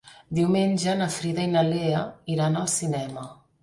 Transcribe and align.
Diumenge 0.37 0.95
na 1.03 1.09
Frida 1.17 1.47
i 1.49 1.53
na 1.53 1.65
Lea 1.69 2.03
iran 2.39 2.63
al 2.65 2.71
cinema. 2.79 3.33